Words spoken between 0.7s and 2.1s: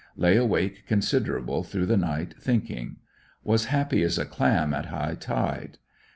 considerable through the